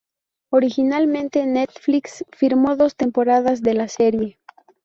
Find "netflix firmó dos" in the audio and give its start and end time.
1.45-2.95